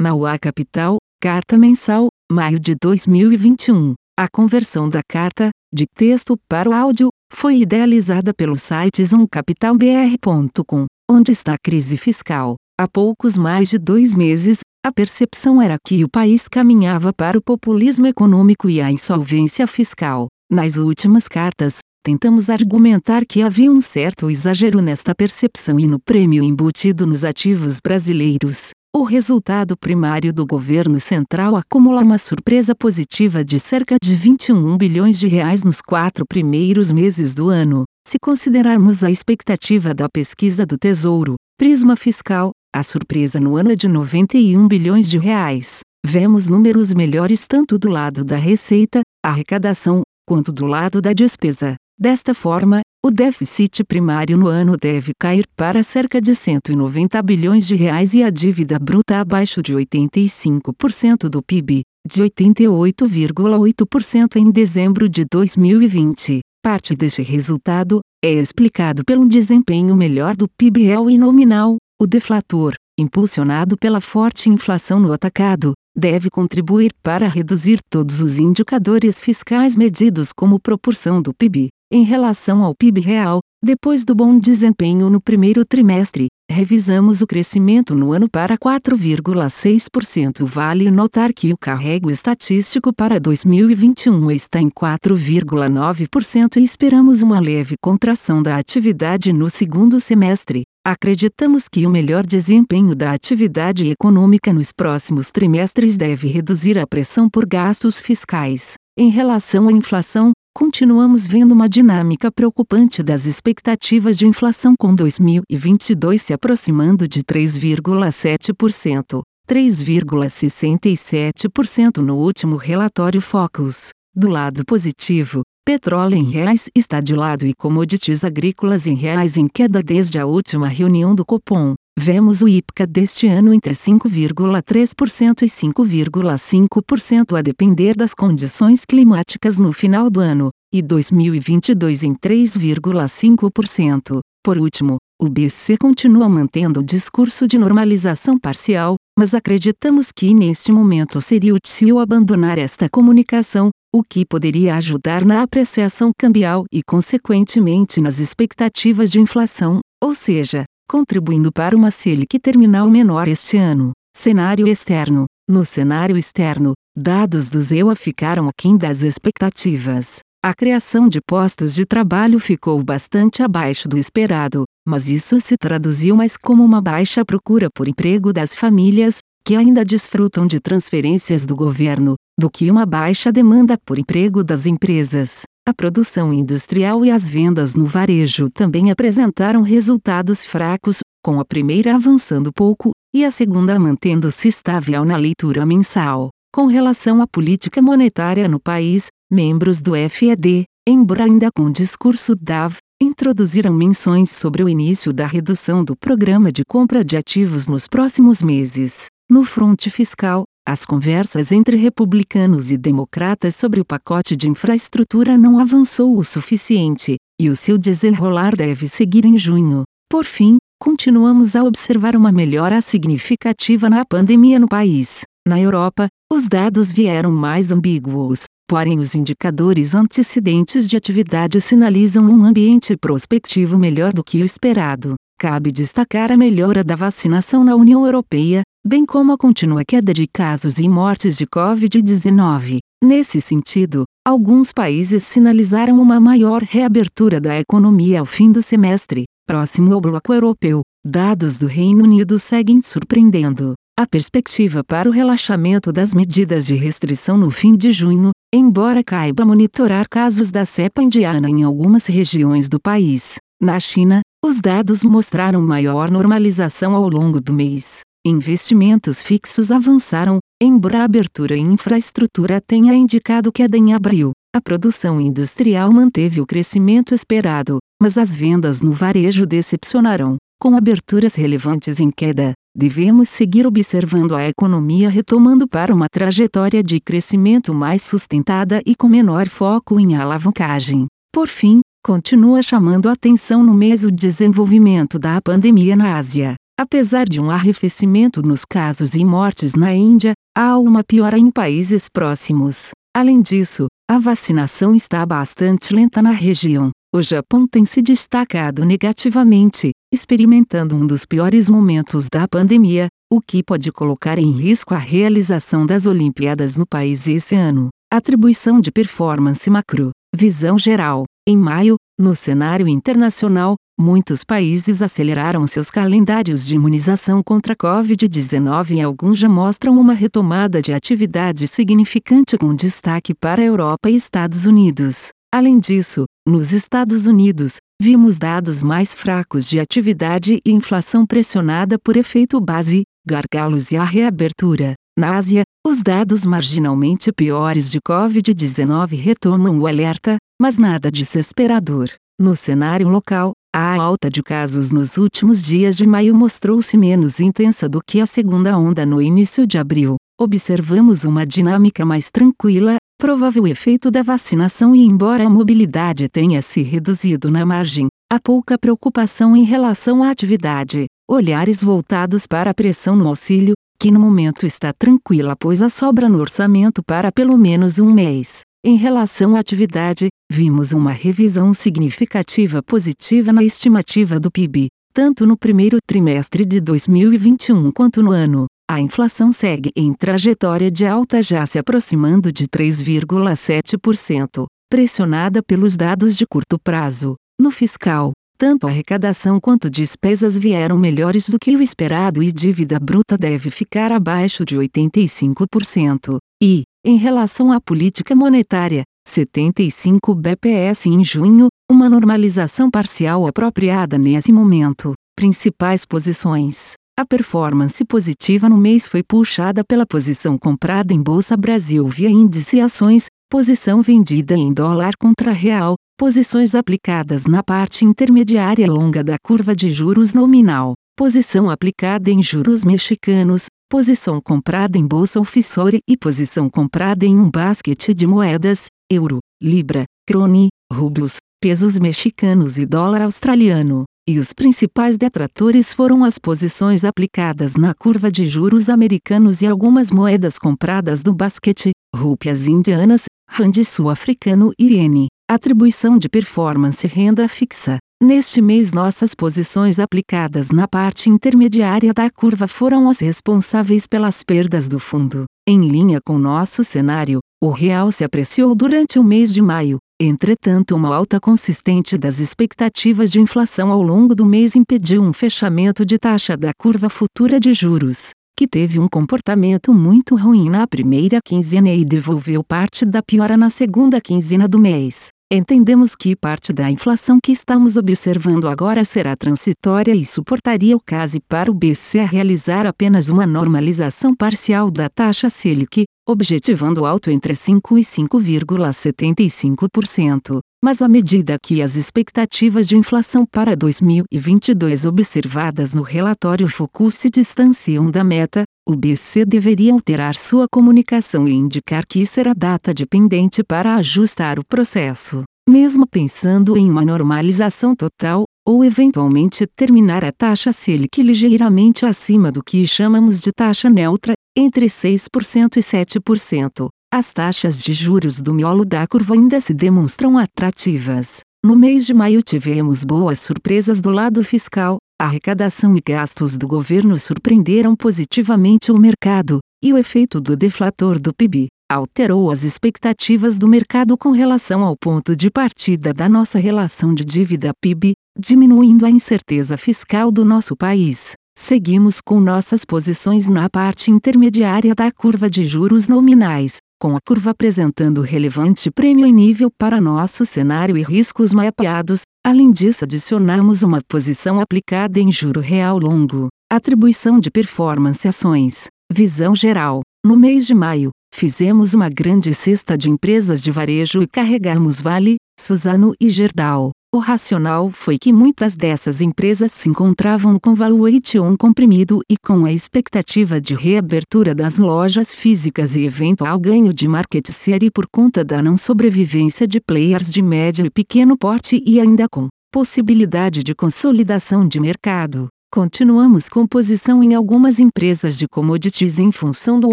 [0.00, 3.92] Mauá Capital, carta mensal, maio de 2021.
[4.18, 11.32] A conversão da carta, de texto para o áudio, foi idealizada pelo site zoomcapitalbr.com, onde
[11.32, 12.54] está a crise fiscal.
[12.80, 17.42] Há poucos mais de dois meses, a percepção era que o país caminhava para o
[17.42, 20.28] populismo econômico e a insolvência fiscal.
[20.50, 26.42] Nas últimas cartas, tentamos argumentar que havia um certo exagero nesta percepção e no prêmio
[26.42, 28.70] embutido nos ativos brasileiros.
[28.92, 35.16] O resultado primário do governo central acumula uma surpresa positiva de cerca de 21 bilhões
[35.16, 37.84] de reais nos quatro primeiros meses do ano.
[38.04, 43.76] Se considerarmos a expectativa da pesquisa do Tesouro, Prisma Fiscal, a surpresa no ano é
[43.76, 45.82] de 91 bilhões de reais.
[46.04, 51.76] Vemos números melhores tanto do lado da receita, arrecadação, quanto do lado da despesa.
[52.02, 57.74] Desta forma, o déficit primário no ano deve cair para cerca de 190 bilhões de
[57.74, 65.26] reais e a dívida bruta abaixo de 85% do PIB, de 88,8% em dezembro de
[65.30, 66.40] 2020.
[66.64, 72.72] Parte deste resultado é explicado pelo desempenho melhor do PIB real e nominal, o deflator,
[72.98, 80.32] impulsionado pela forte inflação no atacado, deve contribuir para reduzir todos os indicadores fiscais medidos
[80.32, 85.64] como proporção do PIB, em relação ao PIB real, depois do bom desempenho no primeiro
[85.64, 90.46] trimestre, revisamos o crescimento no ano para 4,6%.
[90.46, 97.74] Vale notar que o carrego estatístico para 2021 está em 4,9% e esperamos uma leve
[97.82, 100.62] contração da atividade no segundo semestre.
[100.86, 107.28] Acreditamos que o melhor desempenho da atividade econômica nos próximos trimestres deve reduzir a pressão
[107.28, 108.74] por gastos fiscais.
[108.96, 116.22] Em relação à inflação, continuamos vendo uma dinâmica preocupante das expectativas de inflação com 2022
[116.22, 123.90] se aproximando de 3,7%, 3,67% no último relatório Focus.
[124.14, 129.46] Do lado positivo, petróleo em reais está de lado e commodities agrícolas em reais em
[129.48, 131.74] queda desde a última reunião do Copom.
[131.98, 139.72] Vemos o IPCA deste ano entre 5,3% e 5,5% a depender das condições climáticas no
[139.72, 144.20] final do ano, e 2022 em 3,5%.
[144.42, 150.72] Por último, o BC continua mantendo o discurso de normalização parcial, mas acreditamos que neste
[150.72, 158.00] momento seria útil abandonar esta comunicação, o que poderia ajudar na apreciação cambial e, consequentemente,
[158.00, 163.92] nas expectativas de inflação, ou seja, contribuindo para uma Selic terminal menor este ano.
[164.12, 165.26] Cenário externo.
[165.48, 170.18] No cenário externo, dados do ZEUA ficaram aquém das expectativas.
[170.44, 176.16] A criação de postos de trabalho ficou bastante abaixo do esperado, mas isso se traduziu
[176.16, 181.54] mais como uma baixa procura por emprego das famílias, que ainda desfrutam de transferências do
[181.54, 185.42] governo, do que uma baixa demanda por emprego das empresas.
[185.66, 191.94] A produção industrial e as vendas no varejo também apresentaram resultados fracos, com a primeira
[191.94, 196.30] avançando pouco, e a segunda mantendo-se estável na leitura mensal.
[196.52, 202.78] Com relação à política monetária no país, membros do FED, embora ainda com discurso DAV,
[203.00, 208.42] introduziram menções sobre o início da redução do programa de compra de ativos nos próximos
[208.42, 209.06] meses.
[209.30, 215.58] No fronte fiscal, as conversas entre republicanos e democratas sobre o pacote de infraestrutura não
[215.58, 219.82] avançou o suficiente, e o seu desenrolar deve seguir em junho.
[220.08, 225.22] Por fim, continuamos a observar uma melhora significativa na pandemia no país.
[225.44, 232.44] Na Europa, os dados vieram mais ambíguos, porém os indicadores antecedentes de atividade sinalizam um
[232.44, 235.14] ambiente prospectivo melhor do que o esperado.
[235.36, 240.26] Cabe destacar a melhora da vacinação na União Europeia, bem como a contínua queda de
[240.26, 242.78] casos e mortes de Covid-19.
[243.04, 249.92] Nesse sentido, alguns países sinalizaram uma maior reabertura da economia ao fim do semestre, próximo
[249.92, 250.80] ao bloco europeu.
[251.06, 253.74] Dados do Reino Unido seguem surpreendendo.
[253.98, 259.44] A perspectiva para o relaxamento das medidas de restrição no fim de junho, embora caiba
[259.44, 263.36] monitorar casos da cepa indiana em algumas regiões do país.
[263.62, 268.00] Na China, os dados mostraram maior normalização ao longo do mês.
[268.26, 274.32] Investimentos fixos avançaram, embora a abertura em infraestrutura tenha indicado queda em abril.
[274.54, 281.34] A produção industrial manteve o crescimento esperado, mas as vendas no varejo decepcionaram, com aberturas
[281.34, 282.52] relevantes em queda.
[282.76, 289.08] Devemos seguir observando a economia retomando para uma trajetória de crescimento mais sustentada e com
[289.08, 291.06] menor foco em alavancagem.
[291.32, 296.54] Por fim, continua chamando atenção no mês o desenvolvimento da pandemia na Ásia.
[296.80, 302.08] Apesar de um arrefecimento nos casos e mortes na Índia, há uma piora em países
[302.08, 302.92] próximos.
[303.14, 306.90] Além disso, a vacinação está bastante lenta na região.
[307.14, 313.62] O Japão tem se destacado negativamente, experimentando um dos piores momentos da pandemia, o que
[313.62, 317.90] pode colocar em risco a realização das Olimpíadas no país esse ano.
[318.10, 320.12] Atribuição de performance macro.
[320.34, 321.24] Visão geral.
[321.46, 328.96] Em maio, no cenário internacional, muitos países aceleraram seus calendários de imunização contra a Covid-19
[328.96, 334.14] e alguns já mostram uma retomada de atividade significante com destaque para a Europa e
[334.14, 335.30] Estados Unidos.
[335.52, 342.18] Além disso, nos Estados Unidos, vimos dados mais fracos de atividade e inflação pressionada por
[342.18, 344.94] efeito base, gargalos e a reabertura.
[345.18, 352.10] Na Ásia, os dados marginalmente piores de Covid-19 retomam o alerta, mas nada desesperador.
[352.38, 357.88] No cenário local, a alta de casos nos últimos dias de maio mostrou-se menos intensa
[357.88, 360.16] do que a segunda onda no início de abril.
[360.38, 366.82] Observamos uma dinâmica mais tranquila, provável efeito da vacinação e embora a mobilidade tenha se
[366.82, 373.16] reduzido na margem, há pouca preocupação em relação à atividade, olhares voltados para a pressão
[373.16, 377.98] no auxílio, que no momento está tranquila pois há sobra no orçamento para pelo menos
[377.98, 378.60] um mês.
[378.82, 385.54] Em relação à atividade, vimos uma revisão significativa positiva na estimativa do PIB, tanto no
[385.54, 388.64] primeiro trimestre de 2021 quanto no ano.
[388.90, 396.34] A inflação segue em trajetória de alta já se aproximando de 3,7%, pressionada pelos dados
[396.34, 397.34] de curto prazo.
[397.60, 403.36] No fiscal, tanto arrecadação quanto despesas vieram melhores do que o esperado e dívida bruta
[403.36, 406.38] deve ficar abaixo de 85%.
[406.62, 414.52] E, em relação à política monetária, 75 bps em junho, uma normalização parcial apropriada nesse
[414.52, 415.14] momento.
[415.34, 416.92] Principais posições.
[417.18, 422.80] A performance positiva no mês foi puxada pela posição comprada em Bolsa Brasil via índice
[422.80, 429.74] ações, posição vendida em dólar contra real, posições aplicadas na parte intermediária longa da curva
[429.74, 436.70] de juros nominal, posição aplicada em juros mexicanos, posição comprada em bolsa offshore e posição
[436.70, 444.04] comprada em um basquete de moedas, euro, libra, crone, rublos, pesos mexicanos e dólar australiano
[444.28, 450.12] e os principais detratores foram as posições aplicadas na curva de juros americanos e algumas
[450.12, 455.26] moedas compradas do basquete, rúpias indianas, rand sul-africano e iene.
[455.50, 457.98] Atribuição de performance renda fixa.
[458.22, 464.88] Neste mês nossas posições aplicadas na parte intermediária da curva foram as responsáveis pelas perdas
[464.88, 465.44] do fundo.
[465.66, 470.94] Em linha com nosso cenário, o real se apreciou durante o mês de maio, Entretanto,
[470.94, 476.18] uma alta consistente das expectativas de inflação ao longo do mês impediu um fechamento de
[476.18, 481.90] taxa da curva futura de juros, que teve um comportamento muito ruim na primeira quinzena
[481.90, 485.28] e devolveu parte da piora na segunda quinzena do mês.
[485.52, 491.40] Entendemos que parte da inflação que estamos observando agora será transitória e suportaria o caso
[491.48, 497.98] para o BCE realizar apenas uma normalização parcial da taxa Selic, objetivando alto entre 5
[497.98, 500.60] e 5,75%.
[500.82, 507.28] Mas à medida que as expectativas de inflação para 2022 observadas no relatório Focus se
[507.28, 513.62] distanciam da meta, o BC deveria alterar sua comunicação e indicar que será data dependente
[513.62, 515.42] para ajustar o processo.
[515.68, 522.64] Mesmo pensando em uma normalização total, ou eventualmente terminar a taxa Selic ligeiramente acima do
[522.64, 528.84] que chamamos de taxa neutra, entre 6% e 7%, as taxas de juros do miolo
[528.84, 531.40] da curva ainda se demonstram atrativas.
[531.62, 536.68] No mês de maio tivemos boas surpresas do lado fiscal, a arrecadação e gastos do
[536.68, 543.58] governo surpreenderam positivamente o mercado, e o efeito do deflator do PIB alterou as expectativas
[543.58, 549.04] do mercado com relação ao ponto de partida da nossa relação de dívida PIB, diminuindo
[549.04, 551.32] a incerteza fiscal do nosso país.
[551.58, 557.52] Seguimos com nossas posições na parte intermediária da curva de juros nominais, com a curva
[557.52, 564.00] apresentando relevante prêmio em nível para nosso cenário e riscos mapeados, além disso adicionamos uma
[564.06, 570.02] posição aplicada em juro real longo, atribuição de performance ações, visão geral.
[570.24, 575.36] No mês de maio, fizemos uma grande cesta de empresas de varejo e carregamos Vale,
[575.58, 576.90] Suzano e Gerdau.
[577.12, 582.72] O racional foi que muitas dessas empresas se encontravam com valuation comprimido e com a
[582.72, 588.62] expectativa de reabertura das lojas físicas e eventual ganho de market share por conta da
[588.62, 594.68] não sobrevivência de players de médio e pequeno porte e ainda com possibilidade de consolidação
[594.68, 595.48] de mercado.
[595.72, 599.92] Continuamos com posição em algumas empresas de commodities em função do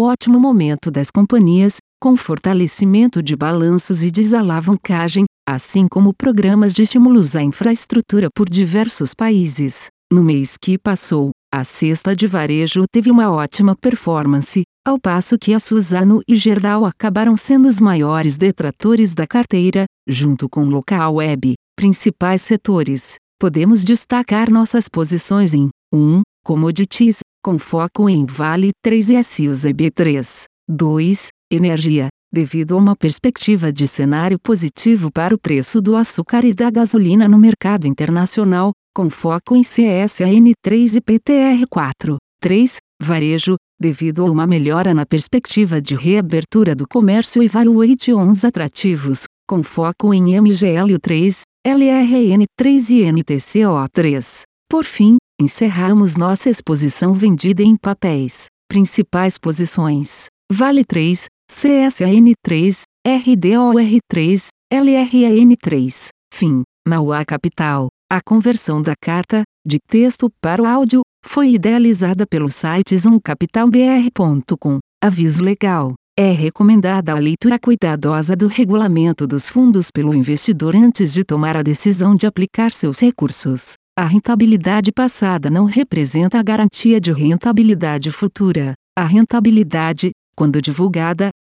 [0.00, 7.34] ótimo momento das companhias, com fortalecimento de balanços e desalavancagem, assim como programas de estímulos
[7.34, 9.86] à infraestrutura por diversos países.
[10.12, 15.52] No mês que passou, a cesta de varejo teve uma ótima performance, ao passo que
[15.54, 21.54] a Suzano e Gerdau acabaram sendo os maiores detratores da carteira, junto com local web,
[21.76, 26.22] principais setores podemos destacar nossas posições em 1.
[26.44, 30.44] Commodities, com foco em Vale 3 e SUZB3.
[30.68, 31.28] 2.
[31.50, 36.70] Energia, devido a uma perspectiva de cenário positivo para o preço do açúcar e da
[36.70, 42.16] gasolina no mercado internacional, com foco em CSAN3 e PTR4.
[42.40, 42.76] 3.
[43.00, 49.62] Varejo, devido a uma melhora na perspectiva de reabertura do comércio e valuations atrativos, com
[49.62, 54.42] foco em MGL3, LRN3 e NTCO3.
[54.68, 58.46] Por fim, encerramos nossa exposição vendida em papéis.
[58.68, 66.08] Principais posições: Vale 3, CSAN3, RDOR3, LRAN3.
[66.32, 66.62] Fim.
[66.86, 67.88] Mauá Capital.
[68.10, 74.78] A conversão da carta, de texto para o áudio, foi idealizada pelo site zoomcapitalbr.com.
[75.02, 75.94] Aviso legal.
[76.18, 81.62] É recomendada a leitura cuidadosa do regulamento dos fundos pelo investidor antes de tomar a
[81.62, 83.74] decisão de aplicar seus recursos.
[83.96, 88.72] A rentabilidade passada não representa a garantia de rentabilidade futura.
[88.98, 91.30] A rentabilidade, quando divulgada,